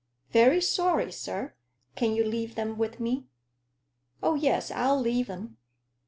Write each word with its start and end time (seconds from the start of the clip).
"Very 0.31 0.61
sorry, 0.61 1.11
sir. 1.11 1.53
Can 1.95 2.15
you 2.15 2.23
leave 2.23 2.55
them 2.55 2.75
with 2.79 2.99
me?" 2.99 3.27
"Oh, 4.23 4.33
yes, 4.33 4.71
I'll 4.71 4.99
leave 4.99 5.27
them. 5.27 5.57